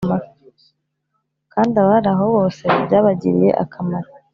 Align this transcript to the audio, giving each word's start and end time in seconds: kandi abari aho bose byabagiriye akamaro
kandi 1.53 1.73
abari 1.83 2.09
aho 2.13 2.25
bose 2.35 2.63
byabagiriye 2.85 3.51
akamaro 3.63 4.09